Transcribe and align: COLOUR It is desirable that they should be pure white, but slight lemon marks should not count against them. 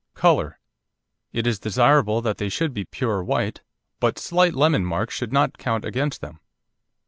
COLOUR 0.15 0.59
It 1.31 1.45
is 1.45 1.59
desirable 1.59 2.21
that 2.23 2.37
they 2.39 2.49
should 2.49 2.73
be 2.73 2.85
pure 2.85 3.23
white, 3.23 3.61
but 3.99 4.17
slight 4.17 4.55
lemon 4.55 4.83
marks 4.83 5.13
should 5.13 5.31
not 5.31 5.59
count 5.59 5.85
against 5.85 6.21
them. 6.21 6.39